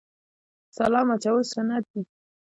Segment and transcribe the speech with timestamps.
[0.77, 2.01] سلام اچول سنت دي